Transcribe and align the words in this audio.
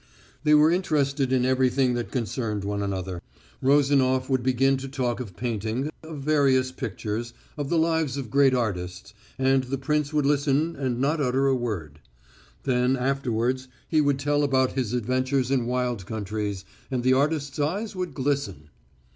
They 0.43 0.55
were 0.55 0.71
interested 0.71 1.31
in 1.31 1.45
everything 1.45 1.93
that 1.93 2.09
concerned 2.09 2.63
one 2.63 2.81
another. 2.81 3.21
Rozanof 3.61 4.29
would 4.29 4.41
begin 4.41 4.75
to 4.77 4.87
talk 4.87 5.19
of 5.19 5.37
painting, 5.37 5.91
of 6.01 6.23
various 6.23 6.71
pictures, 6.71 7.35
of 7.55 7.69
the 7.69 7.77
lives 7.77 8.17
of 8.17 8.31
great 8.31 8.55
artists 8.55 9.13
and 9.37 9.65
the 9.65 9.77
prince 9.77 10.11
would 10.11 10.25
listen 10.25 10.75
and 10.75 10.99
not 10.99 11.21
utter 11.21 11.45
a 11.45 11.55
word. 11.55 11.99
Then 12.63 12.97
afterwards 12.97 13.67
he 13.87 14.01
would 14.01 14.17
tell 14.17 14.41
about 14.41 14.71
his 14.71 14.93
adventures 14.93 15.51
in 15.51 15.67
wild 15.67 16.07
countries, 16.07 16.65
and 16.89 17.03
the 17.03 17.13
artist's 17.13 17.59
eyes 17.59 17.95
would 17.95 18.15
glisten. 18.15 18.71